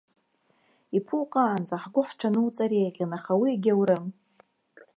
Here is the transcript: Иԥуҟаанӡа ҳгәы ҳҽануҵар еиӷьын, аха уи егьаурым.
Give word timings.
Иԥуҟаанӡа 0.97 1.75
ҳгәы 1.83 2.01
ҳҽануҵар 2.07 2.71
еиӷьын, 2.79 3.11
аха 3.17 3.33
уи 3.41 3.49
егьаурым. 3.53 4.05